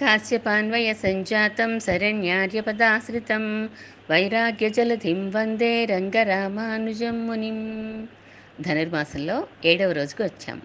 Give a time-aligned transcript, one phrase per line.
[0.00, 3.70] కాశ్యపాన్వయ సంజాతం శరణ్యార్యపదాశ్రితం
[4.10, 8.08] వైరాగ్యజలధిం వందే రంగరామానుజం మునిం.
[8.60, 10.62] ధనుర్మాసంలో ఏడవ రోజుకు వచ్చాం.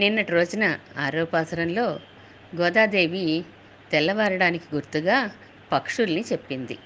[0.00, 2.00] నిన్నటి రోజున ఆరోపాసురంలో
[2.56, 3.44] గోదాదేవి
[3.92, 5.30] తెల్లవారడానికి గుర్తుగా
[5.72, 6.78] పక్షుల్ని చెప్పింది.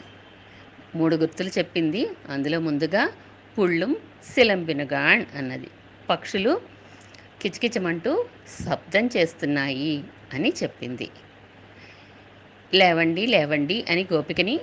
[0.95, 2.09] మూడు గుర్తులు చెప్పింది.
[2.29, 3.09] అందులో ముందుగా
[3.59, 3.97] పుళ్ళుం
[4.35, 5.69] సిలంబినుగాణ్ అన్నది.
[6.09, 6.61] పక్షులు
[7.43, 8.27] కిచకిచమంటూ
[8.67, 11.09] శబ్దం చేస్తున్నాయి అని చెప్పింది.
[12.75, 14.61] లేవండి లేవండి అని గోపికని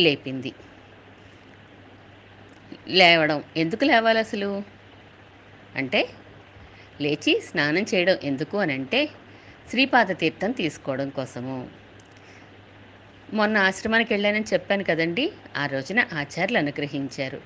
[0.00, 0.52] లేపింది.
[2.88, 4.62] లేవడం ఎందుకు లేవాలి అసలు?
[5.76, 6.08] అంటే
[7.00, 9.08] లేచి స్నానం చేయడం ఎందుకు అని అంటే
[9.70, 11.70] శ్రీపాద తీర్థం తీసుకోవడం కోసము.
[13.32, 17.40] మొన్న ఆశ్రమానికి వెళ్ళానని చెప్పాను కదండి ఆ రోజున ఆచార్యులు అనుగ్రహించారు.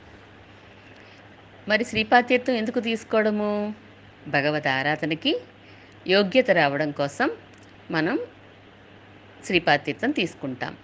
[1.68, 3.74] మరి శ్రీపాద తీర్థం ఎందుకు తీసుకోవడము?
[4.28, 5.32] భగవత్ ఆరాధనకి
[6.06, 7.30] యోగ్యత రావడం కోసం
[7.90, 8.18] మనం
[9.44, 10.76] శ్రీపాద తీర్థం తీసుకుంటాం.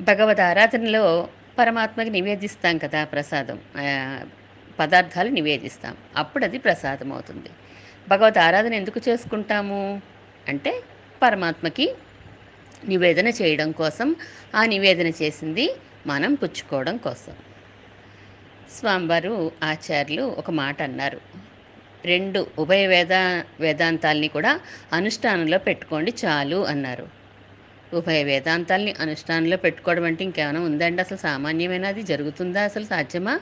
[0.00, 1.28] భగవద్ ఆరాధనలో
[1.58, 3.58] పరమాత్మకి నివేదిస్తాం కదా ప్రసాదం.
[4.78, 5.96] పదార్థాలు నివేదిస్తాం.
[6.16, 7.50] అప్పుడు అది ప్రసాదం అవుతుంది.
[8.08, 10.02] భగవద్ ఆరాధన ఎందుకు చేసుకుంటాము?
[10.48, 10.72] అంటే
[11.22, 11.86] పరమాత్మకి
[12.88, 14.16] నివేదన చేయడం కోసం
[14.54, 15.66] ఆ నివేదన చేసింది
[16.06, 17.34] మనం పుచ్చుకోవడం కోసం.
[18.70, 21.20] స్వామివారు ఆచార్యులు ఒక మాట అన్నారు.
[22.04, 23.12] రెండు ఉభయ వేద
[23.60, 24.60] వేదాంతాల్ని కూడా
[24.92, 27.08] అనుష్ఠానంలో పెట్టుకోండి చాలు అన్నారు.
[27.94, 31.02] ఉభయ వేదాంతాల్ని అనుష్ఠానంలో పెట్టుకోవడం అంటే ఇంకేమైనా ఉందండి?
[31.02, 32.62] అసలు సామాన్యమైన అది జరుగుతుందా?
[32.62, 33.40] అసలు సాధ్యమా?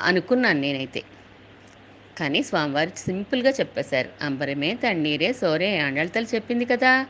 [0.00, 1.02] అనుకున్నాను నేనైతే.
[2.18, 4.08] కానీ స్వామివారు సింపుల్గా చెప్పేశారు.
[4.22, 7.06] అంబరమే తన్నీరే సోరే ఆండళతలు చెప్పింది కదా?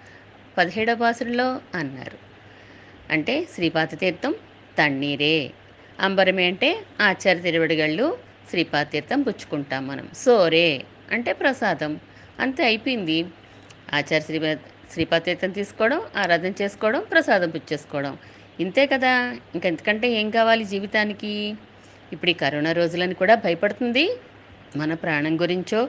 [0.59, 2.19] పదిహేడవ పాసురంలో అన్నారు.
[3.11, 4.35] అంటే శ్రీపాత తీర్థం
[4.79, 5.51] తన్నీరే.
[6.01, 10.09] అంబరమే అంటే ఆచార్య తిరువడిగళ్ళు శ్రీపాతీర్థం పుచ్చుకుంటాం మనం.
[10.17, 12.01] సోరే అంటే ప్రసాదం.
[12.41, 13.23] అంతే అయిపోయింది.
[13.95, 14.57] ఆచార్య శ్రీ
[14.93, 18.19] శ్రీపాతీర్థం తీసుకోవడం ఆరాధన చేసుకోవడం ప్రసాదం పుచ్చేసుకోవడం.
[18.61, 19.37] ఇంతే కదా.
[19.55, 21.55] ఇంకెంతకంటే ఏం కావాలి జీవితానికి?
[22.13, 24.17] ఇప్పుడు ఈ కరోనా రోజులని కూడా భయపడుతుంది.
[24.77, 25.89] మన ప్రాణం గురించో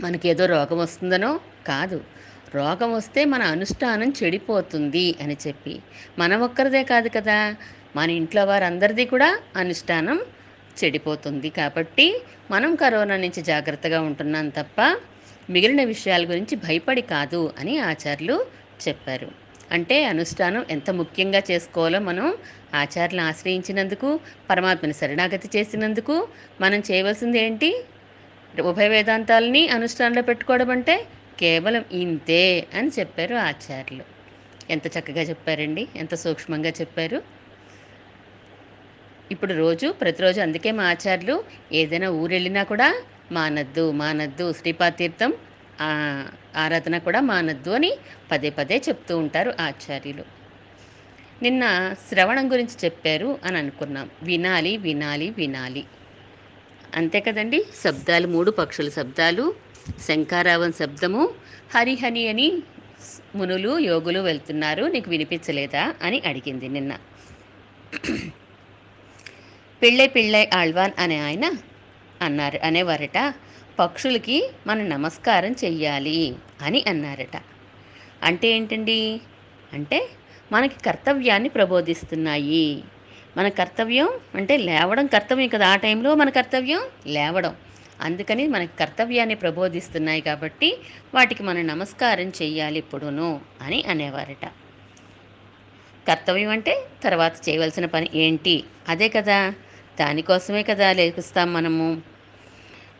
[0.00, 2.04] మనకేదో రోగం వస్తుందనో కాదు.
[2.54, 5.80] రోగం వస్తే మన అనుష్ఠానం చెడిపోతుంది అని చెప్పి.
[6.18, 7.56] మన ఒక్కరిదే కాదు కదా.
[7.96, 10.20] మన ఇంట్లో వారందరిది కూడా అనుష్ఠానం
[10.80, 11.50] చెడిపోతుంది.
[11.50, 12.06] కాబట్టి
[12.50, 14.78] మనం కరోనా నుంచి జాగ్రత్తగా ఉంటున్నాం తప్ప
[15.50, 18.36] మిగిలిన విషయాల గురించి భయపడి కాదు అని ఆచార్యులు
[18.88, 19.28] చెప్పారు.
[19.72, 22.26] అంటే అనుష్ఠానం ఎంత ముఖ్యంగా చేసుకోవాలో మనం
[22.74, 24.08] ఆచార్యులను ఆశ్రయించినందుకు
[24.50, 26.14] పరమాత్మని శరణాగతి చేసినందుకు
[26.60, 27.70] మనం చేయవలసింది ఏంటి?
[28.60, 30.96] ఉభయ వేదాంతాలని అనుష్ఠానంలో పెట్టుకోవడం అంటే
[31.40, 32.42] కేవలం ఇంతే
[32.74, 34.04] అని చెప్పారు ఆచార్యులు.
[34.70, 37.18] ఎంత చక్కగా చెప్పారండి ఎంత సూక్ష్మంగా చెప్పారు.
[39.30, 43.02] ఇప్పుడు రోజు ప్రతిరోజు అందుకే మా ఆచార్యులు ఏదైనా ఊరు వెళ్ళినా కూడా
[43.32, 45.32] మానద్దు మానద్దు శ్రీపాతీర్థం
[46.56, 47.92] ఆరాధన కూడా మానద్దు అని
[48.30, 50.24] పదే పదే చెప్తూ ఉంటారు ఆచార్యులు.
[51.42, 54.10] నిన్న శ్రవణం గురించి చెప్పారు అని అనుకున్నాం.
[54.22, 55.84] వినాలి వినాలి వినాలి.
[56.94, 57.64] అంతే కదండి?
[57.84, 59.54] శబ్దాలు మూడు పక్షుల శబ్దాలు
[60.08, 61.22] శంకారావం శబ్దము
[61.74, 62.62] హరిహని అని
[63.34, 64.84] మునులు యోగులు వెళ్తున్నారు.
[64.84, 65.94] నీకు వినిపించలేదా?
[66.02, 66.92] అని అడిగింది నిన్న.
[69.82, 71.52] పిళ్ళై పిళ్ళై ఆళ్వాన్ అనే ఆయన
[72.22, 73.34] అన్నారు అనేవారట.
[73.78, 77.42] పక్షులకి మనం నమస్కారం చెయ్యాలి అని అన్నారట.
[78.22, 79.20] అంటే ఏంటండి?
[79.72, 80.08] అంటే
[80.52, 82.84] మనకి కర్తవ్యాన్ని ప్రబోధిస్తున్నాయి.
[83.36, 87.56] మన కర్తవ్యం అంటే లేవడం కర్తవ్యం కదా ఆ టైంలో మన కర్తవ్యం లేవడం.
[88.00, 90.78] అందుకని మనకి కర్తవ్యాన్ని ప్రబోధిస్తున్నాయి కాబట్టి
[91.14, 94.46] వాటికి మనం నమస్కారం చెయ్యాలి ఇప్పుడును అని అనేవారట.
[96.08, 98.64] కర్తవ్యం అంటే తర్వాత చేయవలసిన పని ఏంటి?
[98.88, 99.54] అదే కదా
[100.00, 102.02] దానికోసమే కదా లేపిస్తాం మనము.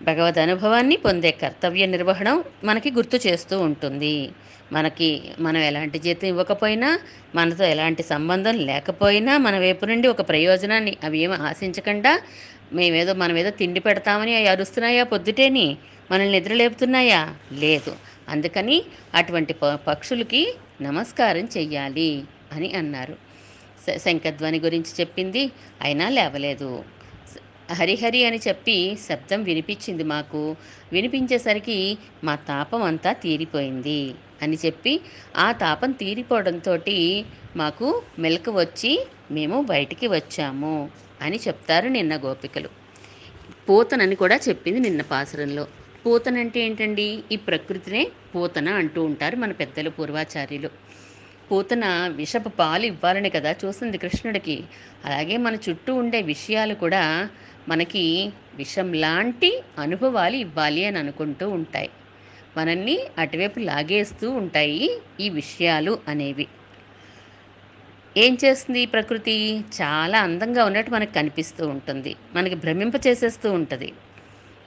[0.03, 4.31] భగవద్ అనుభవాన్ని పొందే కర్తవ్య నిర్వహణం మనకి గుర్తు చేస్తూ ఉంటుంది.
[4.73, 6.99] మనకి మనం ఎలాంటి జీతం ఇవ్వకపోయినా
[7.35, 12.21] మనతో ఎలాంటి సంబంధం లేకపోయినా మన వైపు నుండి ఒక ప్రయోజనాన్ని అవి ఏమి ఆశించకుండా
[12.73, 15.77] మేమేదో మనమేదో తిండి పెడతామని అవి అరుస్తున్నాయా పొద్దుటేని?
[16.11, 17.97] మనల్ని నిద్రలేపుతున్నాయా లేదు.
[18.29, 18.83] అందుకని
[19.15, 22.23] అటువంటి ప- పక్షులకి నమస్కారం చెయ్యాలి
[22.53, 23.32] అని అన్నారు.
[23.99, 25.53] శంఖధ్వని గురించి చెప్పింది
[25.83, 26.85] అయినా లేవలేదు.
[27.73, 30.57] హరిహరి అని చెప్పి శబ్దం వినిపించింది మాకు.
[30.93, 35.01] వినిపించేసరికి మా తాపం అంతా తీరిపోయింది అని చెప్పి
[35.37, 36.79] ఆ తాపం తీరిపోవడంతో
[37.57, 40.91] మాకు మెలకు వచ్చి మేము బయటికి వచ్చాము
[41.23, 42.71] అని చెప్తారు నిన్న గోపికలు.
[43.69, 45.67] పూతనని కూడా చెప్పింది నిన్న పాసురంలో.
[46.07, 47.23] పూతన అంటే ఏంటండి?
[47.33, 50.71] ఈ ప్రకృతినే పూతన అంటూ ఉంటారు మన పెద్దలు పూర్వాచార్యులు.
[51.51, 54.65] పూతన విషపు పాలు ఇవ్వాలని కదా చూస్తుంది కృష్ణుడికి.
[55.05, 57.29] అలాగే మన చుట్టూ ఉండే విషయాలు కూడా
[57.69, 61.91] మనకి విషం లాంటి అనుభవాలు ఇవ్వాలి అని అనుకుంటూ ఉంటాయి.
[62.57, 64.91] మనల్ని అటువైపు లాగేస్తూ ఉంటాయి
[65.21, 66.47] ఈ విషయాలు అనేవి.
[68.17, 69.37] ఏం చేస్తుంది ప్రకృతి?
[69.59, 72.17] చాలా అందంగా ఉన్నట్టు మనకు కనిపిస్తూ ఉంటుంది.
[72.35, 73.93] మనకి భ్రమింప చేసేస్తూ ఉంటుంది.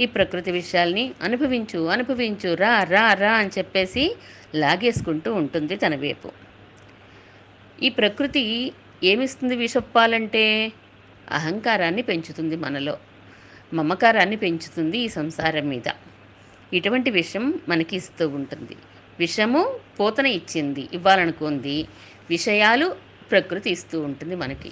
[0.02, 4.16] ఈ ప్రకృతి విషయాల్ని అనుభవించు అనుభవించు రా రా రా అని చెప్పేసి
[4.56, 6.45] లాగేసుకుంటూ ఉంటుంది తన వైపు.
[7.84, 8.74] ఈ ప్రకృతి
[9.04, 10.72] ఏమిస్తుంది విషప్పాలంటే?
[11.32, 12.98] అహంకారాన్ని పెంచుతుంది మనలో.
[13.74, 15.92] మమకారాన్ని పెంచుతుంది ఈ సంసారం మీద.
[16.74, 18.76] ఇటువంటి విషం మనకి ఇస్తూ ఉంటుంది.
[19.20, 21.88] విషము పోతన ఇచ్చింది ఇవ్వాలనుకుంది.
[22.30, 22.96] విషయాలు
[23.32, 24.72] ప్రకృతి ఇస్తూ ఉంటుంది మనకి.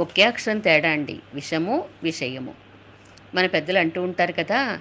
[0.00, 1.18] ఒకే అక్షరం తేడా అండి.
[1.34, 2.54] విషము విషయము.
[3.34, 4.80] మన పెద్దలు అంటూ ఉంటారు కదా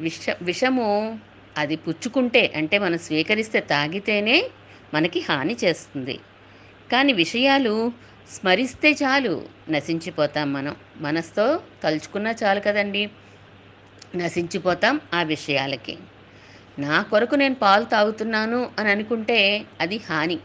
[0.00, 1.18] విష విషము
[1.58, 4.50] అది పుచ్చుకుంటే అంటే మనం స్వీకరిస్తే తాగితేనే
[4.94, 6.18] మనకి హాని చేస్తుంది.
[6.92, 7.92] కానీ విషయాలు
[8.30, 9.48] స్మరిస్తే చాలు.
[9.70, 10.76] నశించిపోతాం మనం.
[10.96, 13.10] మనసుతో తలుచుకున్నా చాలు కదండి.
[14.16, 15.98] నశించిపోతాం ఆ విషయాలకి.
[16.78, 20.38] నా కొరకు నేను పాలు తాగుతున్నాను అని అనుకుంటే అది హాని.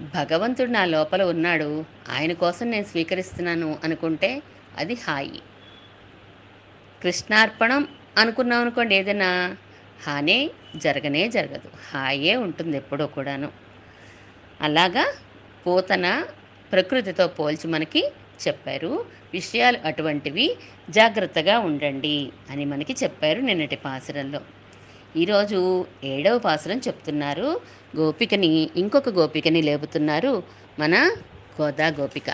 [0.00, 1.84] భగవంతుడు నా లోపల ఉన్నాడు.
[2.10, 4.42] ఆయన కోసం నేను స్వీకరిస్తున్నాను అనుకుంటే
[4.78, 5.42] అది హాయి.
[7.02, 9.56] కృష్ణార్పణం అనుకున్నాం అనుకోండి ఏదైనా
[10.06, 11.70] హానే జరగనే జరగదు.
[11.94, 13.52] హాయే ఉంటుంది ఎప్పుడూ కూడాను.
[14.60, 15.14] అలాగా
[15.66, 16.06] పోతన
[16.72, 18.02] ప్రకృతితో పోల్చి మనకి
[18.48, 19.04] చెప్పారు.
[19.34, 20.56] విషయాలు అటువంటివి
[20.90, 24.40] జాగ్రత్తగా ఉండండి అని మనకి చెప్పారు నిన్నటి పాసురంలో.
[25.16, 27.60] ఈరోజు ఏడవ పాసురం చెప్తున్నారు.
[27.96, 30.42] గోపికని ఇంకొక గోపికని లేపుతున్నారు
[30.78, 30.94] మన
[31.60, 32.30] గోదా గోపిక.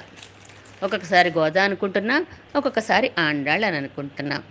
[0.82, 2.26] ఒక్కొక్కసారి గోదా అనుకుంటున్నాం
[2.56, 4.42] ఒక్కొక్కసారి ఆండాళ్ అని అనుకుంటున్నాం.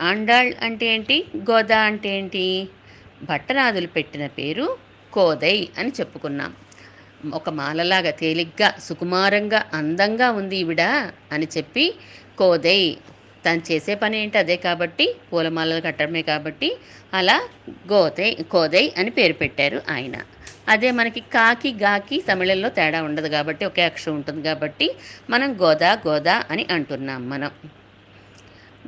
[0.00, 1.26] ఆండాళ్ అంటే ఏంటి?
[1.36, 2.68] గోదా అంటే ఏంటి?
[3.22, 4.78] భట్టరాజులు పెట్టిన పేరు
[5.12, 6.54] కోదై అని చెప్పుకున్నాం.
[7.34, 10.82] ఒక మాలలాగా తేలిగ్గా సుకుమారంగా అందంగా ఉంది ఈవిడ
[11.32, 11.94] అని చెప్పి
[12.38, 12.96] కోదై
[13.46, 16.76] తను చేసే పని ఏంటి అదే కాబట్టి పూలమాలలు కట్టడమే కాబట్టి
[17.14, 17.36] అలా
[17.92, 20.16] గోదై కోదై అని పేరు పెట్టారు ఆయన.
[20.68, 24.88] అదే మనకి కాకి గాకి తమిళంలో తేడా ఉండదు కాబట్టి ఒకే అక్షరం ఉంటుంది కాబట్టి
[25.30, 27.50] మనం గోదా గోదా అని అంటున్నాం మనం.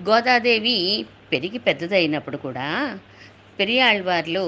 [0.09, 2.99] గోదాదేవి పెరిగి పెద్దదైనప్పుడు కూడా
[3.59, 4.45] పెరియాళ్ళవార్లు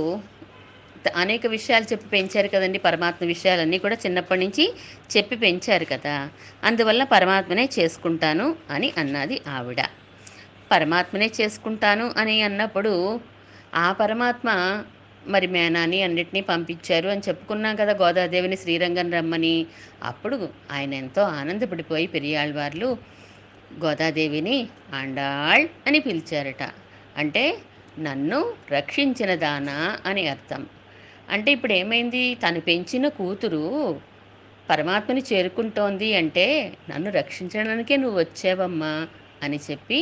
[1.08, 4.74] అనేక విషయాలు చెప్పి పెంచారు కదండి పరమాత్మ విషయాలన్నీ కూడా చిన్నప్పటి నుంచి
[5.16, 6.28] చెప్పి పెంచారు కదా.
[6.64, 9.80] అందువల్ల పరమాత్మనే చేసుకుంటాను అని అన్నది ఆవిడ.
[10.72, 13.20] పరమాత్మనే చేసుకుంటాను అని అన్నప్పుడు
[13.74, 14.82] ఆ పరమాత్మ
[15.26, 19.66] మరి మేనాని అన్నిటినీ పంపించారు అని చెప్పుకున్నాం కదా గోదాదేవిని శ్రీరంగం రమ్మని.
[20.02, 22.96] అప్పుడు ఆయన ఎంతో ఆనందపడిపోయి పెరియాళ్వార్లు
[23.84, 26.70] గోదాదేవిని ఆండాళ్ అని పిలిచారట.
[27.16, 27.58] అంటే
[27.98, 30.66] నన్ను రక్షించిన దానా అని అర్థం.
[31.28, 33.64] అంటే ఇప్పుడు ఏమైంది తను పెంచిన కూతురు
[34.70, 36.46] పరమాత్మని చేరుకుంటోంది అంటే
[36.90, 39.06] నన్ను రక్షించడానికే నువ్వు వచ్చావమ్మా
[39.42, 39.98] అని చెప్పి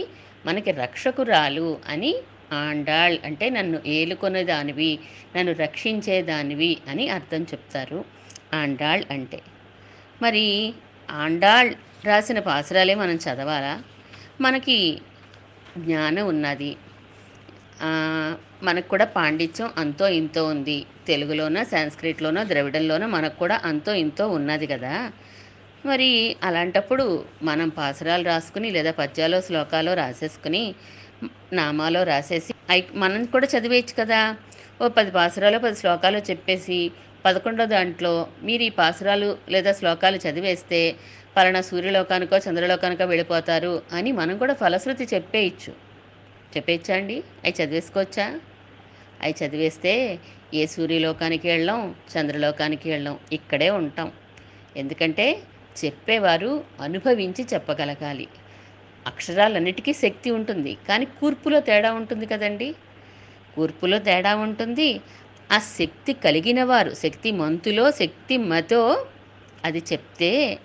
[0.47, 2.13] మనకి రక్షకురాలు అని
[2.53, 4.99] ఆండాళ్ అంటే నన్ను ఏలుకొనేదానివి
[5.37, 8.01] నన్ను రక్షించేదానివి అని అర్థం చెప్తారు
[8.55, 9.41] ఆండాళ్ అంటే.
[10.23, 10.75] మరి
[11.09, 11.71] ఆండాళ్
[12.05, 13.75] రాసిన పాసురాలే మనం చదవాలా?
[14.41, 14.79] మనకి
[15.77, 16.71] జ్ఞానం ఉన్నది.
[18.63, 20.85] మనకు కూడా పాండిత్యం అంతో ఇంతో ఉంది.
[21.07, 25.13] తెలుగులోనో సాంస్క్రిట్లోనో ద్రవిడంలోనో మనకు కూడా అంతో ఇంతో ఉన్నది కదా.
[25.87, 30.75] మరి అలాంటప్పుడు మనం పాసురాలు రాసుకుని లేదా పద్యాలో శ్లోకాలో రాసేసుకుని
[31.53, 34.37] నామాలో రాసేసి అయి- మనం కూడా చదివేయచ్చు కదా.
[34.83, 36.93] ఓ పది పాసురాలు పది శ్లోకాలు చెప్పేసి
[37.25, 40.97] పదకొండో దాంట్లో మీరు ఈ పాసురాలు లేదా శ్లోకాలు చదివేస్తే
[41.37, 45.73] పలానా సూర్యలోకానికో చంద్రలోకానికో వెళ్ళిపోతారు అని మనం కూడా ఫలశ్రుతి చెప్పేయచ్చు.
[46.57, 47.17] చెప్పేయచ్చా అండి?
[47.17, 48.41] అవి చదివేసుకోవచ్చా?
[49.23, 50.21] అవి చదివేస్తే
[50.55, 54.13] ఏ సూర్యలోకానికి వెళ్ళాం చంద్రలోకానికి వెళ్ళాం ఇక్కడే ఉంటాం.
[54.77, 55.27] ఎందుకంటే
[55.85, 58.29] చెప్పేవారు అనుభవించి చెప్పగలగాలి.
[59.07, 62.75] అక్షరాలన్నిటికీ శక్తి ఉంటుంది కానీ కూర్పులో తేడా ఉంటుంది కదండి.
[63.55, 65.01] కూర్పులో తేడా ఉంటుంది.
[65.53, 68.83] ఆ శక్తి కలిగిన వారు శక్తి మంతులో శక్తి మతో
[69.65, 70.59] అది చెప్తే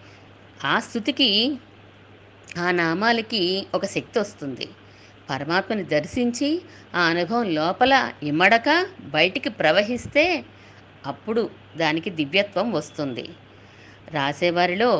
[0.66, 1.30] ఆ స్థుతికి
[2.58, 4.68] ఆ నామాలకి ఒక శక్తి వస్తుంది.
[5.30, 6.50] పరమాత్మని దర్శించి
[6.96, 8.70] ఆ అనుభవం లోపల ఇమ్మడక
[9.08, 10.26] బయటికి ప్రవహిస్తే
[11.06, 11.42] అప్పుడు
[11.78, 13.26] దానికి దివ్యత్వం వస్తుంది.
[14.12, 14.92] రాసేవారిలో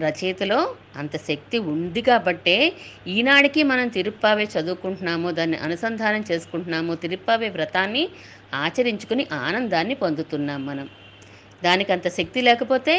[0.00, 0.58] రచయితలో
[0.96, 2.54] అంత శక్తి ఉంది కాబట్టే
[3.06, 8.04] ఈనాడికి మనం తిరుప్పావే చదువుకుంటున్నాము దాన్ని అనుసంధానం చేసుకుంటున్నాము తిరుప్పావే వ్రతాన్ని
[8.54, 10.86] ఆచరించుకుని ఆనందాన్ని పొందుతున్నాం మనం.
[11.64, 12.94] దానికి అంత శక్తి లేకపోతే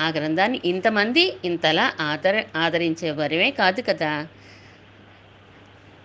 [0.00, 4.12] ఆ గ్రంథాన్ని ఇంతమంది ఇంతలా ఆదర ఆదరించేవారమే కాదు కదా.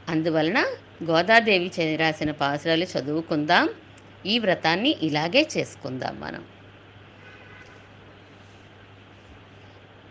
[0.09, 0.65] అందువలన
[1.03, 3.69] గోదాదేవి చే- రాసిన పాసురాలు చదువుకుందాం.
[4.25, 6.43] ఈ వ్రతాన్ని ఇలాగే చేసుకుందాం మనం.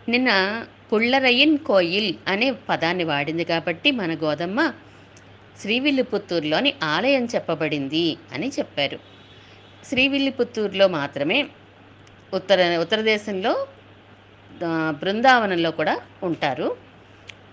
[0.09, 4.73] నిన్న పుళ్ళరయ్యన్ కోయిల్ అనే పదాన్ని వాడింది కాబట్టి మన గోదమ్మ
[5.59, 8.99] శ్రీవిల్లిపుత్తూరులోని ఆలయం చెప్పబడింది అని చెప్పారు.
[9.85, 11.47] శ్రీవిల్లిపుత్తూరులో మాత్రమే
[12.33, 13.67] ఉత్తర ఉత్తర దేశంలో
[14.89, 16.88] బృందావనంలో కూడా ఉంటారు.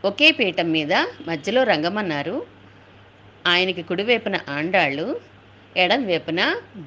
[0.05, 0.93] ఒకే పీఠం మీద
[1.29, 2.37] మధ్యలో రంగమన్నారు.
[3.47, 5.07] ఆయనకి కుడివైపున ఆండాళ్ళు
[5.77, 6.41] ఎడం వైపున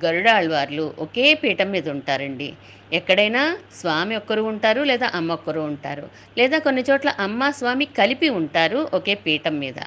[0.05, 2.49] గరుడాళ్వార్లు ఒకే పీఠం మీద ఉంటారండి.
[2.93, 6.05] ఎక్కడైనా స్వామి ఒక్కరు ఉంటారు లేదా అమ్మ ఒక్కరు ఉంటారు.
[6.37, 9.79] లేదా కొన్ని చోట్ల అమ్మ స్వామి కలిపి ఉంటారు ఒకే పీఠం మీద.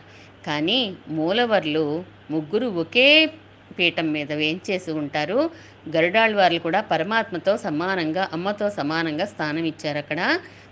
[0.47, 1.85] కానీ మూలవర్లు
[2.31, 3.09] ముగ్గురు ఒకే
[3.79, 5.38] పీఠం మీద వేంచేసి ఉంటారు.
[5.97, 10.21] గరుడాళ్వార్లు కూడా పరమాత్మతో సమానంగా అమ్మతో సమానంగా స్థానం ఇచ్చారు అక్కడ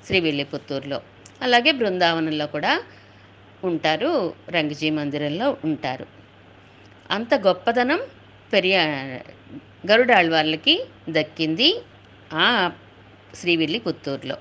[0.07, 1.01] శ్రీవిల్లిపుత్తూరులో
[1.43, 2.73] అలాగే బృందావనంలో కూడా
[3.65, 4.11] ఉంటారు
[4.51, 6.07] రంగజీ మందిరంలో ఉంటారు.
[7.11, 8.01] అంత గొప్పదనం
[8.53, 8.77] పెరియ
[9.91, 10.75] గరుడాళ్వార్లకి
[11.09, 11.69] దక్కింది
[12.35, 12.47] ఆ
[13.35, 14.37] శ్రీవిల్లి పుత్తూరులో.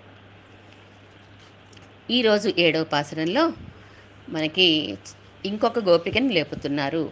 [2.11, 3.43] ఈరోజు ఏడవ పాసరంలో
[4.29, 4.67] మనకి
[5.45, 7.03] ఇంకొక గోపికని లేపుతున్నారు.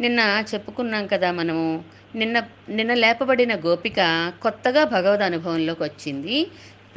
[0.00, 0.20] నిన్న
[0.54, 2.36] చెప్పుకున్నాం కదా మనము నిన్న
[2.68, 4.00] నిన్న లేపబడిన గోపిక
[4.42, 6.36] కొత్తగా భగవద్ అనుభవంలోకి వచ్చింది.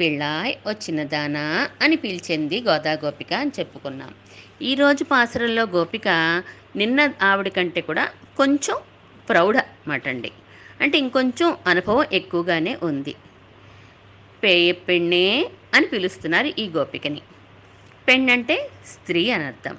[0.02, 4.14] పిళ్ళాయ్ వచ్చిన దానా అని పిలిచింది గోదా గోపిక అని చెప్పుకున్నాం.
[4.62, 6.08] ఈరోజు పాసరంలో గోపిక
[6.76, 8.76] నిన్న ఆవిడ కంటే కూడా కొంచెం
[9.28, 9.56] ప్రౌఢ
[9.88, 10.32] మటండి
[10.80, 13.14] అంటే ఇంకొంచెం అనుభవం ఎక్కువగానే ఉంది.
[14.44, 17.22] పేయ పెన్నే అని పిలుస్తున్నారు ఈ గోపికని.
[18.08, 19.78] పెణ్ అంటే స్త్రీ అని అర్థం.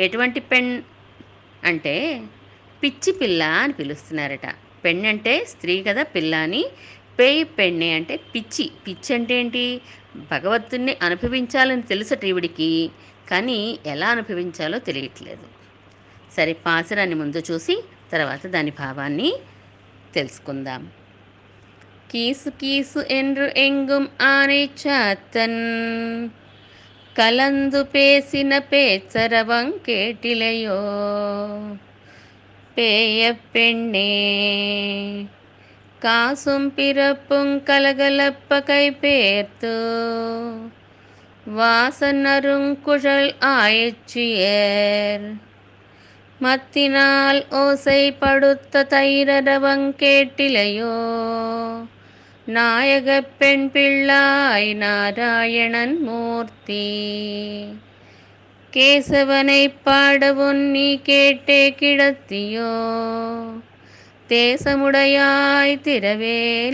[0.00, 0.82] ఎటువంటి పెన్
[1.64, 2.22] అంటే
[2.82, 4.48] పిచ్చి పిల్ల అని పిలుస్తున్నారట.
[4.84, 6.66] పెణ్ అంటే స్త్రీ కదా పిల్ల అని
[7.22, 8.70] పేయి పెణ్ణి అంటే పిచ్చి.
[8.86, 9.80] పిచ్చి అంటే ఏంటి
[10.16, 12.90] భగవంతుణ్ణి అనుభవించాలని తెలుసట ఈవిడికి
[13.30, 15.46] కానీ ఎలా అనుభవించాలో తెలియట్లేదు.
[16.36, 19.32] సరే పాసరాన్ని ముందు చూసి తర్వాత దాని భావాన్ని
[20.14, 20.90] తెలుసుకుందాం.
[22.10, 26.28] కీసు కీసు ఎండ్రు ఎంగుం ఆనే చాతన్.
[27.18, 30.78] కలందు పేసిన பேச்சரவங் కేటిలయో
[32.78, 34.12] పేయ పెణ్ణే
[36.02, 39.74] காசும் பிறப்பும் கலகலப்ப கைபேர்த்து
[41.56, 45.32] வாசனருங்குழல் ஆயச்சியர்.
[46.38, 50.96] மத்தினால் ஓசை படுத்த தைரரவங் கேட்டிலையோ
[52.46, 56.98] நாயக பெண் பிள்ளாய் நாராயணன் மூர்த்தி.
[58.72, 62.80] கேசவனை பாடவும் நீ கேட்டே கிடத்தியோ
[64.31, 66.67] தேசமுடையாய் తిరవేలోరెంపవాయ్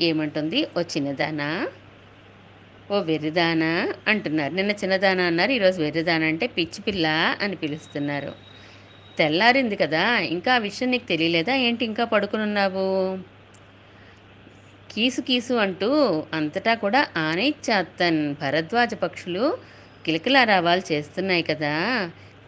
[0.00, 1.48] ఏమంటుంది ఓ చిన్నదానా
[2.90, 3.72] ఓ వెర్రిదానా
[4.08, 7.06] అంటున్నారు నిన్న చిన్నదానా అన్నారు ఈరోజు వెర్రిదానా అంటే పిచ్చి పిల్ల
[7.40, 8.32] అని పిలుస్తున్నారు
[9.18, 12.86] తెల్లారింది కదా ఇంకా ఆ విషయం నీకు తెలియలేదా ఏంటి ఇంకా పడుకునున్నావు
[14.92, 15.88] కీసు కీసు అంటూ
[16.32, 19.44] అంతటా కూడా ఆనైచ్చాత్తన్ భరద్వాజ పక్షులు
[20.04, 21.74] కిలకిలారావాలు చేస్తున్నాయి కదా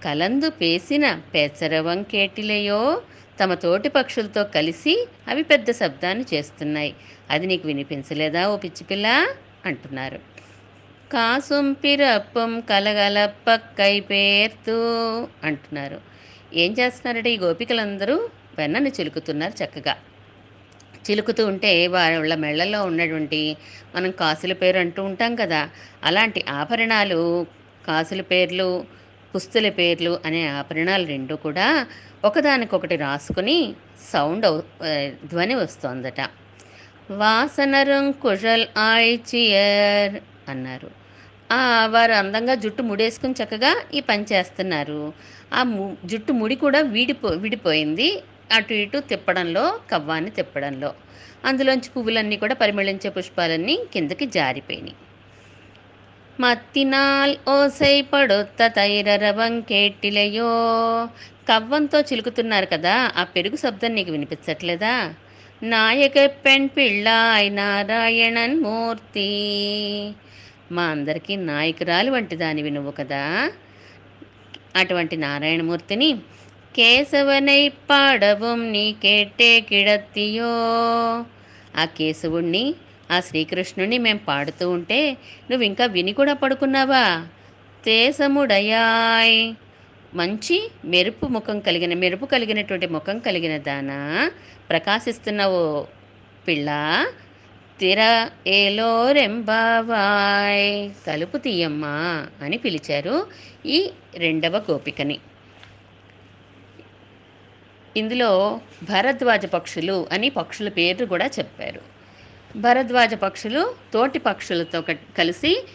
[0.03, 3.01] కలందు పేసిన పెసరవం కేటిలయో
[3.39, 6.95] తమ తోటి పక్షులతో కలిసి అవి పెద్ద శబ్దాన్ని చేస్తున్నాయి.
[7.29, 9.27] అది నీకు వినిపించలేదా ఓ పిచ్చిపిల్ల
[9.65, 10.19] అంటున్నారు.
[11.11, 14.75] కాసుంపిరప్పం కలగలప్పక్కై పేర్తూ
[15.43, 16.01] అంటున్నారు.
[16.53, 18.29] ఏం చేస్తున్నారంటే ఈ గోపికలందరూ?
[18.57, 19.95] వెన్నను చిలుకుతున్నారు చక్కగా.
[21.09, 23.57] చిలుకుతూ ఉంటే వాళ్ళ మెళ్ళల్లో ఉన్నటువంటి
[23.95, 25.69] మనం కాసుల పేరు అంటూ ఉంటాం కదా
[26.03, 27.45] అలాంటి ఆభరణాలు
[27.87, 28.97] కాసుల పేర్లు
[29.33, 31.67] పుస్తుల పేర్లు అనే ఆభరణాలు రెండు కూడా
[32.25, 33.57] ఒకదానికొకటి రాసుకుని
[34.11, 34.59] సౌండ్ అవు
[35.25, 36.19] ధ్వని వస్తోందట.
[37.13, 40.15] వాసనరం కుషల్ ఆయిచియర్
[40.49, 40.89] అన్నారు.
[41.87, 45.01] వారు అందంగా జుట్టు ముడేసుకుని చక్కగా ఈ పని చేస్తున్నారు.
[45.53, 48.09] ఆ ము జుట్టు ముడి కూడా విడిపో విడిపోయింది.
[48.51, 50.91] అటు ఇటు తిప్పడంలో కవ్వాన్ని తిప్పడంలో.
[51.45, 54.97] అందులోంచి పువ్వులన్నీ కూడా పరిమళించే పుష్పాలన్నీ కిందకి జారిపోయినాయి.
[56.39, 60.49] మత్తినాల్ ఓసై పడొత్త తైరరవం కేటిలయో
[61.49, 65.13] కవ్వంతో చిలుకుతున్నారు కదా ఆ పెరుగు శబ్దం నీకు వినిపించట్లేదా?
[65.63, 69.29] నాయక పెణ్ పిళ్ళాయ్ నారాయణన్ మూర్తి.
[70.71, 73.51] మా అందరికీ నాయకురాలు వంటి దానివి నువ్వు కదా.
[74.75, 76.17] అటువంటి నారాయణమూర్తిని
[76.75, 80.53] కేశవనై పాడవం నీ కేటే కిడత్తియో.
[81.77, 82.75] ఆ కేశవుణ్ణి
[83.11, 85.17] ఆ శ్రీకృష్ణుని మేము పాడుతూ ఉంటే
[85.51, 87.27] నువ్వు ఇంకా విని కూడా పడుకున్నావా?
[87.85, 89.53] తేసముడయాయ్
[90.13, 94.31] మంచి మెరుపు ముఖం కలిగిన మెరుపు కలిగినటువంటి ముఖం కలిగిన దానా
[94.69, 95.87] ప్రకాశిస్తున్నావు
[96.47, 97.07] పిల్ల
[97.79, 103.27] తిర ఏలో రెంబావాయ్ తలుపు తీయమ్మా అని పిలిచారు
[103.65, 105.19] ఈ రెండవ గోపికని.
[107.97, 111.96] ఇందులో భరద్వాజ పక్షులు అని పక్షుల పేర్లు కూడా చెప్పారు.
[112.55, 114.81] భరద్వాజ పక్షులు తోటి పక్షులతో
[115.17, 115.67] కలిసి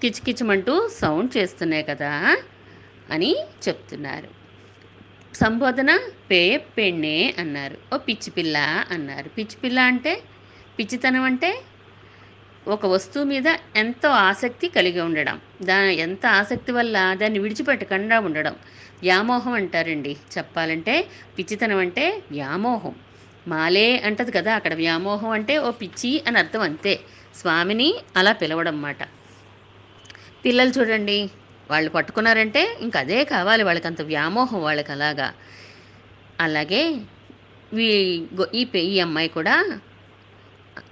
[0.00, 2.36] కిచకిచమంటూ సౌండ్ చేస్తున్నాయి కదా
[3.10, 3.36] అని
[3.68, 4.28] చెప్తున్నారు.
[5.34, 5.98] సంబోధన
[6.30, 7.76] పే పెన్నే అన్నారు.
[7.94, 9.28] ఓ పిచ్చి పిల్ల అన్నారు.
[9.28, 10.22] పిచ్చి పిల్ల అంటే?
[10.78, 11.60] పిచ్చితనం అంటే?
[12.68, 13.44] ఒక వస్తువు మీద
[13.76, 15.40] ఎంతో ఆసక్తి కలిగి ఉండడం.
[15.62, 18.56] దా ఎంత ఆసక్తి వల్ల దాన్ని విడిచిపెట్టకుండా ఉండడం.
[19.02, 20.16] వ్యామోహం అంటారండి.
[20.38, 21.06] చెప్పాలంటే
[21.38, 22.94] పిచ్చితనం అంటే వ్యామోహం.
[23.48, 27.00] మాలే అంటది కదా అక్కడ వ్యామోహం అంటే ఓ పిచ్చి అని అర్థం అంతే.
[27.34, 29.02] స్వామిని అలా పిలవడం మాట
[30.44, 31.18] పిల్లలు చూడండి
[31.70, 35.28] వాళ్ళు పట్టుకున్నారంటే ఇంక అదే కావాలి వాళ్ళకి అంత వ్యామోహం వాళ్ళకి అలాగా
[36.40, 36.82] అలాగే
[37.78, 39.54] ఈ ఈ అమ్మాయి కూడా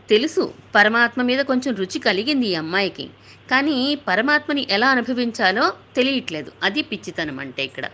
[0.09, 0.43] తెలుసు
[0.75, 3.11] పరమాత్మ మీద కొంచెం రుచి కలిగింది ఈ అమ్మాయికి.
[3.51, 5.65] కానీ పరమాత్మని ఎలా అనుభవించాలో
[5.97, 6.53] తెలియట్లేదు.
[6.63, 7.87] అది పిచ్చితనం అంటే ఇక్కడ.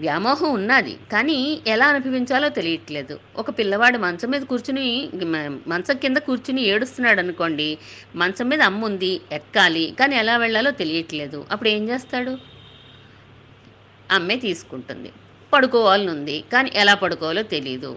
[0.00, 1.36] వ్యామోహం ఉన్నది కానీ
[1.66, 3.14] ఎలా అనుభవించాలో తెలియట్లేదు.
[3.36, 4.86] ఒక పిల్లవాడు మంచం మీద కూర్చుని
[5.72, 7.68] మంచం కింద కూర్చుని ఏడుస్తున్నాడు అనుకోండి
[8.22, 11.40] మంచం మీద అమ్ముంది ఎక్కాలి కానీ ఎలా వెళ్ళాలో తెలియట్లేదు.
[11.52, 12.32] అప్పుడు ఏం చేస్తాడు?
[14.16, 15.10] అమ్మే తీసుకుంటుంది.
[15.52, 17.92] పడుకోవాలని ఉంది కానీ ఎలా పడుకోవాలో తెలియదు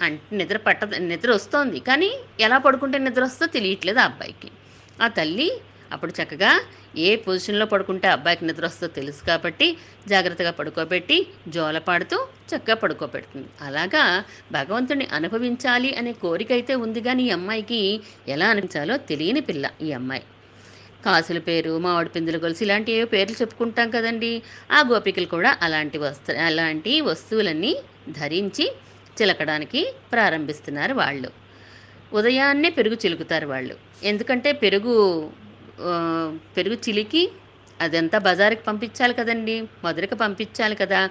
[0.00, 2.10] అంటే నిద్ర పట్ట నిద్ర వస్తోంది కానీ
[2.40, 4.50] ఎలా పడుకుంటే నిద్ర వస్తుందో తెలియట్లేదు ఆ అబ్బాయికి.
[5.02, 5.48] ఆ తల్లి
[5.92, 6.50] అప్పుడు చక్కగా
[6.98, 9.76] ఏ పొజిషన్లో పడుకుంటే అబ్బాయికి నిద్ర వస్తుందో తెలుసు కాబట్టి
[10.08, 13.48] జాగ్రత్తగా పడుకోబెట్టి జోలపాడుతూ చక్కగా పడుకోబెడుతుంది.
[13.60, 19.92] అలాగా భగవంతుని అనుభవించాలి అనే కోరిక అయితే ఉంది కానీ ఈ అమ్మాయికి ఎలా అనిపించాలో తెలియని పిల్ల ఈ
[19.92, 20.22] అమ్మాయి.
[21.04, 24.42] కాసుల పేరు మామిడి పిందుల గొలుసు ఇలాంటి ఏవో పేర్లు చెప్పుకుంటాం కదండి.
[24.72, 27.76] ఆ గోపికలు కూడా అలాంటి వస్తు అలాంటి వస్తువులన్నీ
[28.08, 28.72] ధరించి
[29.22, 31.30] చిలకడానికి ప్రారంభిస్తున్నారు వాళ్ళు.
[32.12, 33.76] ఉదయాన్నే పెరుగు చిలుకుతారు వాళ్ళు.
[34.02, 34.94] ఎందుకంటే పెరుగు
[36.56, 37.32] పెరుగు చిలికి
[37.80, 39.62] అదంతా బజారుకి పంపించాలి కదండి.
[39.84, 41.10] మధురకు పంపించాలి కదా.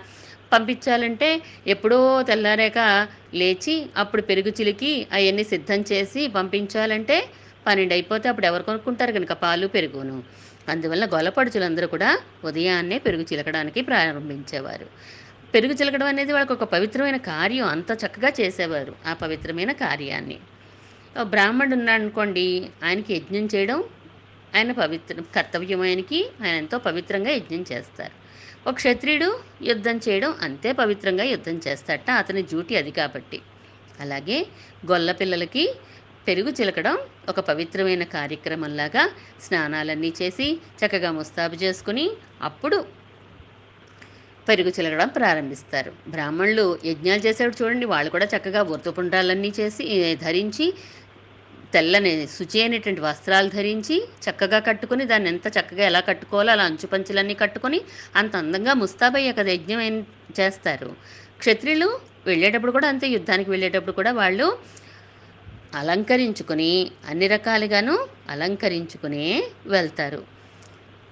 [0.54, 7.28] పంపించాలంటే ఎప్పుడో తెల్లారాక లేచి అప్పుడు పెరుగు చిలికి అవన్నీ సిద్ధం చేసి పంపించాలంటే
[7.68, 9.34] పన్నెండు అయిపోతే అప్పుడు ఎవరు కొనుక్కుంటారు కనుక?
[9.34, 10.24] పాలు పెరుగును.
[10.70, 14.86] అందువల్ల గొల్లపడుచులందరూ కూడా ఉదయాన్నే పెరుగు చిలకడానికి ప్రారంభించేవారు.
[15.54, 17.66] పెరుగు చిలకడం అనేది వాళ్ళకి ఒక పవిత్రమైన కార్యం.
[17.66, 20.38] అంత చక్కగా చేసేవారు ఆ పవిత్రమైన కార్యాన్ని.
[21.22, 23.84] బ్రాహ్మణుడు ఉన్నాడు అనుకోండి ఆయనకి యజ్ఞం చేయడం
[24.56, 28.16] ఆయన పవిత్ర కర్తవ్యమైనకి ఆయన ఎంతో పవిత్రంగా యజ్ఞం చేస్తారు.
[28.68, 29.30] ఒక క్షత్రియుడు
[29.62, 33.40] యుద్ధం చేయడం అంతే పవిత్రంగా యుద్ధం చేస్తాట అతని డ్యూటీ అది కాబట్టి.
[34.00, 34.38] అలాగే
[34.92, 35.64] గొల్ల పిల్లలకి
[36.28, 36.96] పెరుగు చిలకడం
[37.30, 39.04] ఒక పవిత్రమైన కార్యక్రమంలాగా
[39.42, 40.48] స్నానాలన్నీ చేసి
[40.80, 42.06] చక్కగా ముస్తాబు చేసుకుని
[42.42, 42.78] అప్పుడు
[44.48, 45.92] పెరుగు చిలకడం ప్రారంభిస్తారు.
[46.08, 49.86] బ్రాహ్మణులు యజ్ఞాలు చేసేవాడు చూడండి వాళ్ళు కూడా చక్కగా వృతపుండ్రాలన్నీ చేసి
[50.16, 50.66] ధరించి
[51.74, 57.34] తెల్లని శుచి అయినటువంటి వస్త్రాలు ధరించి చక్కగా కట్టుకొని దాన్ని ఎంత చక్కగా ఎలా కట్టుకోవాలో అలా అంచు పంచులన్నీ
[57.34, 57.80] కట్టుకొని
[58.16, 60.06] అంత అందంగా ముస్తాబయ్య కదా యజ్ఞం
[60.40, 60.90] చేస్తారు.
[61.40, 61.90] క్షత్రియులు
[62.26, 64.48] వెళ్ళేటప్పుడు కూడా అంతే యుద్ధానికి వెళ్ళేటప్పుడు కూడా వాళ్ళు
[65.76, 66.72] అలంకరించుకొని
[67.10, 67.96] అన్ని రకాలుగాను
[68.30, 69.28] అలంకరించుకునే
[69.68, 70.22] వెళ్తారు.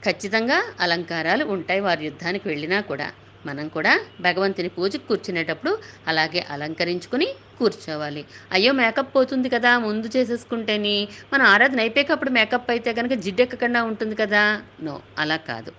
[0.06, 3.08] ఖచ్చితంగా అలంకారాలు ఉంటాయి వారు యుద్ధానికి వెళ్ళినా కూడా.
[3.48, 5.72] మనం కూడా భగవంతుని పూజకు కూర్చునేటప్పుడు
[6.08, 7.28] అలాగే అలంకరించుకుని
[7.60, 8.24] కూర్చోవాలి.
[8.52, 10.96] అయ్యో మేకప్ పోతుంది కదా ముందు చేసేసుకుంటేని.
[11.34, 14.44] మన ఆరాధన అయిపోయాక అప్పుడు మేకప్ అయితే కనుక జిడ్డెక్కకుండా ఉంటుంది కదా.
[14.82, 15.72] నో అలా కాదు.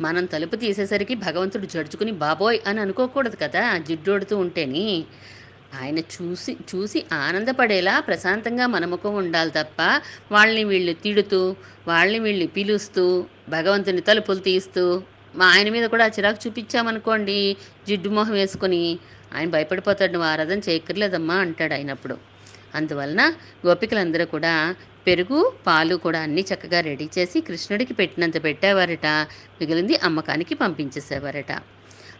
[0.00, 4.86] మనం తలుపు తీసేసరికి భగవంతుడు జడుచుకుని బాబోయ్ అని అనుకోకూడదు కదా జిడ్డోడుతూ ఉంటేని.
[5.80, 9.80] ఆయన చూసి చూసి ఆనందపడేలా ప్రశాంతంగా మనముఖం ఉండాలి తప్ప
[10.32, 11.40] వాళ్ళని వీళ్ళు తిడుతూ
[11.88, 13.04] వాళ్ళని వీళ్ళు పిలుస్తూ
[13.48, 14.84] భగవంతుని తలుపులు తీస్తూ
[15.34, 18.98] మా ఆయన మీద కూడా చిరాకు చూపించామనుకోండి జిడ్డు మొహం వేసుకొని.
[19.34, 22.16] ఆయన భయపడిపోతాడు నువ్వు ఆరాధన చేయక్కర్లేదమ్మా అంటాడు ఆయనప్పుడు.
[22.74, 23.32] అందువలన
[23.66, 24.74] గోపికలందరూ కూడా
[25.06, 29.06] పెరుగు పాలు కూడా అన్నీ చక్కగా రెడీ చేసి కృష్ణుడికి పెట్టినంత పెట్టేవారట.
[29.60, 31.52] మిగిలింది అమ్మకానికి పంపించేసేవారట.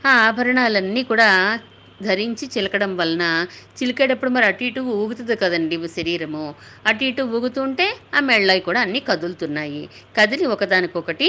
[0.06, 1.58] ఆ ఆభరణాలన్నీ కూడా
[2.02, 3.46] ధరించి చిలకడం వలన
[3.78, 6.54] చిలికేటప్పుడు మరి అటు ఇటు ఊగుతుంది కదండి శరీరము.
[6.86, 9.88] అటు ఇటు ఊగుతుంటే ఆ మెళ్ళవి కూడా అన్నీ కదులుతున్నాయి.
[10.18, 11.28] కదిలి ఒకదానికొకటి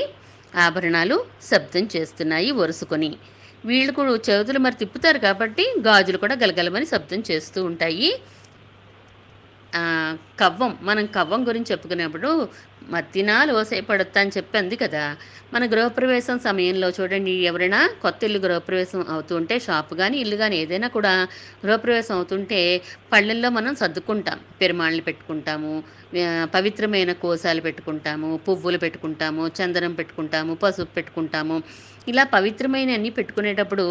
[0.54, 1.18] ఆభరణాలు
[1.50, 3.12] శబ్దం చేస్తున్నాయి వరుసుకొని
[3.66, 8.10] వీళ్ళు కూడా చెవుతులు మరి తిప్పుతారు కాబట్టి గాజులు కూడా గలగలమని శబ్దం చేస్తూ ఉంటాయి.
[10.40, 10.78] కవ్వం.
[10.82, 12.30] మనం కవ్వం గురించి చెప్పుకునేప్పుడు
[12.92, 15.04] మత్తినాలు ఓసేపడొత్తా అని చెప్పింది కదా.
[15.54, 21.14] మన గృహప్రవేశం సమయంలో చూడండి ఎవరైనా కొత్త ఇల్లు గృహప్రవేశం అవుతుంటే షాప్ కానీ ఇల్లు కానీ ఏదైనా కూడా
[21.66, 22.60] గృహప్రవేశం అవుతుంటే
[23.14, 25.74] పళ్ళల్లో మనం సర్దుకుంటాం పెరుమాళ్ళని పెట్టుకుంటాము
[26.56, 31.64] పవిత్రమైన కోసాలు పెట్టుకుంటాము పువ్వులు పెట్టుకుంటాము చందనం పెట్టుకుంటాము పసుపు పెట్టుకుంటాము.
[32.08, 33.86] ఇలా పవిత్రమైన అన్నీ పెట్టుకునేటప్పుడు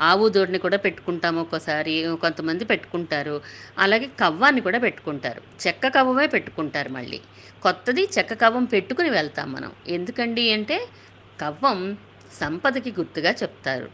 [0.00, 3.40] ఆవు దూడని కూడా పెట్టుకుంటాము ఒక్కోసారి కొంతమంది పెట్టుకుంటారు.
[3.78, 5.42] అలాగే కవ్వాన్ని కూడా పెట్టుకుంటారు.
[5.66, 7.20] చెక్క కవ్వమే పెట్టుకుంటారు మళ్ళీ.
[7.62, 9.72] కొత్తది చెక్క కవ్వం పెట్టుకుని వెళ్తాం మనం.
[9.88, 10.78] ఎందుకండి అంటే
[11.40, 11.80] కవ్వం
[12.40, 13.88] సంపదకి గుర్తుగా చెప్తారు.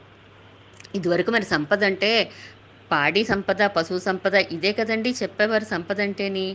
[0.95, 2.11] ఇదివరకు మరి సంపద అంటే
[2.93, 6.47] పాడి సంపద పశు సంపద ఇదే కదండి చెప్పేవారు సంపద అంటేని.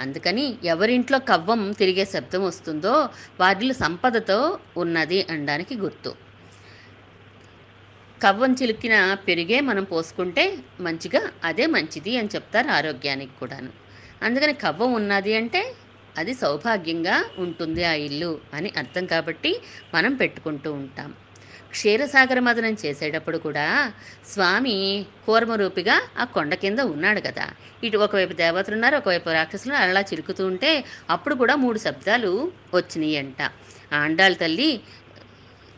[0.00, 2.94] అందుకని ఎవరింట్లో కవ్వం తిరిగే శబ్దం వస్తుందో
[3.40, 4.38] వారిలో సంపదతో
[4.76, 6.10] ఉన్నది అనడానికి గుర్తు.
[8.20, 8.94] కవ్వం చిలికిన
[9.26, 10.44] పెరిగే మనం పోసుకుంటే
[10.80, 13.70] మంచిగా అదే మంచిది అని చెప్తారు ఆరోగ్యానికి కూడాను.
[14.22, 15.62] అందుకని కవ్వం ఉన్నది అంటే
[16.18, 19.52] అది సౌభాగ్యంగా ఉంటుంది ఆ ఇల్లు అని అర్థం కాబట్టి
[19.94, 21.10] మనం పెట్టుకుంటూ ఉంటాం.
[21.70, 23.66] క్షీరసాగర మదనం చేసేటప్పుడు కూడా
[24.24, 24.76] స్వామి
[25.26, 27.46] కూర్మరూపిగా ఆ కొండ కింద ఉన్నాడు కదా.
[27.84, 30.70] ఇటు ఒకవైపు దేవతలు ఉన్నారు ఒకవైపు రాక్షసులు అలా చిరుకుతూ ఉంటే
[31.10, 32.32] అప్పుడు కూడా మూడు శబ్దాలు
[32.74, 33.40] వచ్చినాయి అంట
[33.92, 34.70] ఆండాళ్ళ తల్లి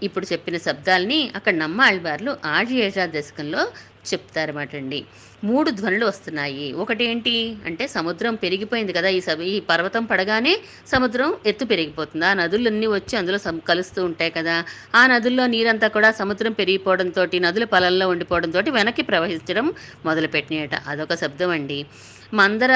[0.02, 3.72] ఇప్పుడు చెప్పిన శబ్దాలని అక్కడ నమ్మాళ్ళవార్లు ఆడియేషా దశకంలో
[4.12, 5.04] చెప్తారన్నమాట అండి
[5.44, 6.72] మూడు ధ్వనులు వస్తున్నాయి.
[6.72, 12.26] ఒకటి ఏంటి అంటే సముద్రం పెరిగిపోయింది కదా ఈ సభ ఈ పర్వతం పడగానే సముద్రం ఎత్తు పెరిగిపోతుంది?
[12.26, 14.64] ఆ నదులన్నీ వచ్చి అందులో సం- కలుస్తూ ఉంటాయి కదా.
[14.94, 19.72] ఆ నదుల్లో నీరంతా కూడా సముద్రం పెరిగిపోవడంతో నదుల పొలంలో ఉండిపోవడంతో వెనక్కి ప్రవహించడం
[20.04, 20.74] మొదలుపెట్టినాయట.
[20.74, 21.86] అదొక శబ్దం అండి
[22.34, 22.72] మందర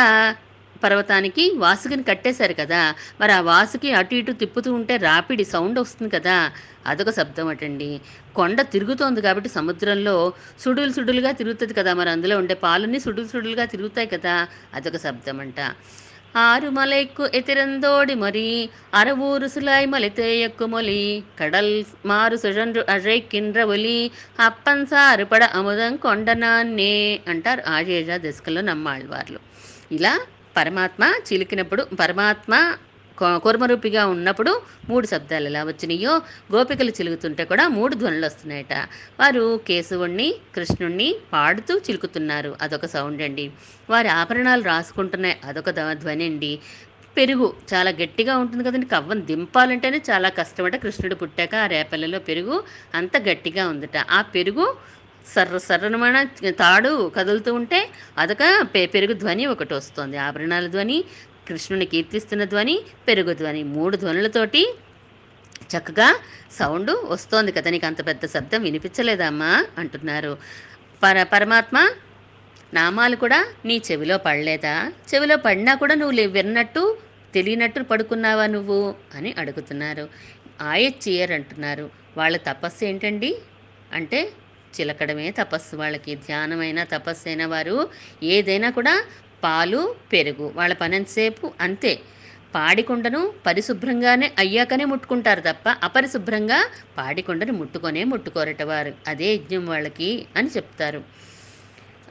[0.84, 2.82] పర్వతానికి వాసుకిని కట్టేశారు కదా.
[3.20, 6.36] మరి ఆ వాసుకి అటు ఇటు తిప్పుతూ ఉంటే రాపిడి సౌండ్ వస్తుంది కదా.
[6.86, 7.90] అదొక శబ్దం అటండి.
[8.36, 10.16] కొండ తిరుగుతోంది కాబట్టి సముద్రంలో
[10.64, 11.94] సుడులు సుడులుగా తిరుగుతుంది కదా.
[11.94, 14.34] మరి అందులో ఉండే పాలన్నీ సుడులు సుడులుగా తిరుగుతాయి కదా.
[14.74, 15.60] అదొక శబ్దం అంట
[16.36, 18.46] ఆరు మలైక్కు ఎతిరందోడి మరి
[18.94, 21.02] అరవూరు సులాయి మలితే ఎక్కుమొలి
[21.40, 23.98] కడల్ మారు సుజండ్రు అజైకిండ్ర ఒలి
[24.40, 26.94] అప్పన్సారు పడ అముదం కొండనాన్నే
[27.28, 29.40] అంటారు ఆజేజ దశకంలో నమ్మాళ్ళవార్లు.
[29.92, 30.14] ఇలా
[30.56, 32.76] పరమాత్మ చిలికినప్పుడు పరమాత్మ
[33.18, 36.22] కో- కూర్మరూపిగా ఉన్నప్పుడు మూడు శబ్దాలు ఎలా వచ్చినాయో
[36.54, 38.72] గోపికలు చిలుకుతుంటే కూడా మూడు ధ్వనులు వస్తున్నాయట.
[39.20, 42.56] వారు కేశవుణ్ణి కృష్ణుణ్ణి పాడుతూ చిలుకుతున్నారు.
[42.62, 43.52] అదొక సౌండ్ అండి.
[43.90, 45.40] వారి ఆభరణాలు రాసుకుంటున్నాయి.
[45.44, 46.58] అదొక ద- ధ్వని అండి.
[47.16, 48.86] పెరుగు చాలా గట్టిగా ఉంటుంది కదండి.
[48.86, 52.64] కవ్వం దింపాలంటేనే చాలా కష్టమట కృష్ణుడు పుట్టాక ఆ రేపల్లలో పెరుగు
[52.94, 54.04] అంత గట్టిగా ఉందట.
[54.10, 54.76] ఆ పెరుగు
[55.26, 60.16] సర్ర సర్రనమైన తాడు కదులుతూ ఉంటే అదొక పె- పెరుగు ధ్వని ఒకటి వస్తుంది.
[60.16, 61.04] ఆభరణాల ధ్వని
[61.48, 64.74] కృష్ణుని కీర్తిస్తున్న ధ్వని పెరుగు ధ్వని మూడు ధ్వనులతోటి
[65.76, 66.18] చక్కగా
[66.52, 67.70] సౌండ్ వస్తోంది కదా.
[67.70, 70.38] నీకు అంత పెద్ద శబ్దం వినిపించలేదమ్మా అంటున్నారు.
[71.02, 71.90] పర పరమాత్మ
[72.74, 74.92] నామాలు కూడా నీ చెవిలో పడలేదా?
[75.14, 76.96] చెవిలో పడినా కూడా నువ్వు విన్నట్టు
[77.34, 78.94] తెలియనట్టు పడుకున్నావా నువ్వు?
[79.14, 80.08] అని అడుగుతున్నారు.
[80.60, 81.90] ఆయచ్చియర్ అంటున్నారు.
[82.16, 83.38] వాళ్ళ తపస్సు ఏంటండి?
[83.92, 84.32] అంటే
[84.80, 85.76] చిలకడమే తపస్సు.
[85.76, 87.88] వాళ్ళకి ధ్యానమైన తపస్సు అయిన వారు
[88.22, 89.04] ఏదైనా కూడా
[89.44, 90.52] పాలు పెరుగు.
[90.56, 91.98] వాళ్ళ పనంతసేపు అంతే.
[92.54, 98.92] పాడికొండను పరిశుభ్రంగానే అయ్యాకనే ముట్టుకుంటారు తప్ప అపరిశుభ్రంగా పాడికొండను ముట్టుకొనే ముట్టుకోరట వారు.
[99.08, 101.04] అదే యజ్ఞం వాళ్ళకి అని చెప్తారు.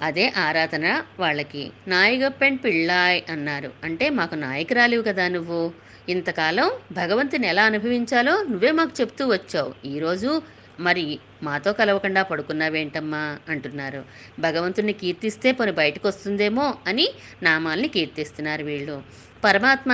[0.02, 1.72] అదే ఆరాధన వాళ్ళకి.
[1.88, 3.72] నాయగప్పెన్ పిళ్ళాయ్ అన్నారు.
[3.84, 5.72] అంటే మాకు నాయకురాలివి కదా నువ్వు.
[6.10, 9.88] ఇంతకాలం భగవంతుని ఎలా అనుభవించాలో నువ్వే మాకు చెప్తూ వచ్చావు.
[9.88, 10.42] ఈరోజు
[10.80, 13.24] మరి మాతో కలవకుండా పడుకున్నావేంటమ్మా?
[13.50, 14.02] అంటున్నారు.
[14.40, 17.08] భగవంతుని కీర్తిస్తే పని బయటకు వస్తుందేమో అని
[17.44, 18.96] నామాల్ని కీర్తిస్తున్నారు వీళ్ళు.
[19.44, 19.92] పరమాత్మ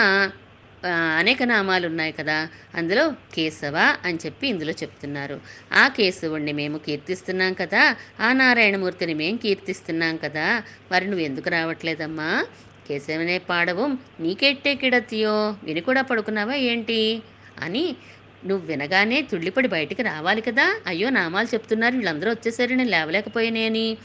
[1.20, 2.36] అనేక నామాలు ఉన్నాయి కదా
[2.76, 5.38] అందులో కేశవ అని చెప్పి ఇందులో చెప్తున్నారు.
[5.74, 7.84] ఆ కేశవుణ్ణి మేము కీర్తిస్తున్నాం కదా
[8.20, 10.46] ఆ నారాయణమూర్తిని మేము కీర్తిస్తున్నాం కదా
[10.92, 12.30] మరి నువ్వు ఎందుకు రావట్లేదమ్మా?
[12.88, 13.86] కేశవనే పాడవు
[14.20, 17.02] నీకెట్టే కిడతీయో విని కూడా పడుకున్నావా ఏంటి?
[17.62, 17.86] అని
[18.46, 20.82] నువ్వు వినగానే తుళ్ళిపడి బయటికి రావాలి కదా.
[20.88, 21.96] అయ్యో నామాలు చెప్తున్నారు.
[21.96, 23.98] వీళ్ళందరూ వచ్చేసరి నేను లేవలేకపోయానని.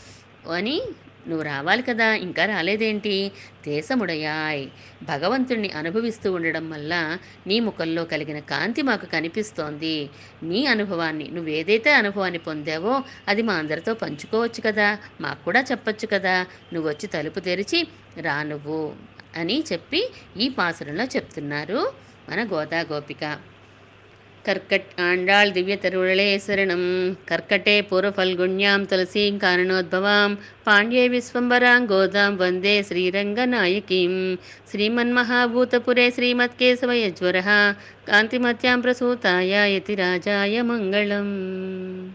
[0.55, 0.83] అని
[1.29, 2.15] నువ్వు రావాలి కదా.
[2.15, 3.33] ఇంకా రాలేదేంటి?
[3.67, 4.69] దేశముడయాయ్
[5.03, 10.11] భగవంతుణ్ణి అనుభవిస్తూ ఉండడం వల్ల నీ ముఖంలో కలిగిన కాంతి మాకు కనిపిస్తోంది.
[10.43, 14.99] నీ అనుభవాన్ని నువ్వేదైతే అనుభవాన్ని పొందావో అది మా అందరితో పంచుకోవచ్చు కదా.
[15.21, 16.47] మాకు కూడా చెప్పొచ్చు కదా.
[16.73, 17.87] నువ్వు వచ్చి తలుపు తెరిచి
[18.21, 18.95] రా నువ్వు
[19.37, 21.93] అని చెప్పి ఈ పాసురంలో చెప్తున్నారు
[22.29, 23.54] మన గోదా గోపిక
[24.47, 26.83] కర్కట్ ఆండాళ్ దివ్య తరుళే శరణం.
[27.29, 30.39] కర్కటే పూర్వఫల్గుణ్యాం తులసీం కారణోద్భవాం.
[30.67, 34.39] పాండ్యే విశ్వంబరాం గోదాం వందే శ్రీరంగనాయకీం.
[34.71, 37.39] శ్రీమన్మహాభూతపురే శ్రీమత్కేశవయజ్వర
[38.09, 41.29] కాంతిమత్యాం ప్రసూతాయ యతిరాజాయ మంగళం.